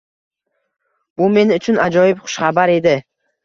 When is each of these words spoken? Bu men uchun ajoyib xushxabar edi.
Bu 1.21 1.29
men 1.37 1.55
uchun 1.59 1.79
ajoyib 1.87 2.25
xushxabar 2.27 2.77
edi. 2.81 2.99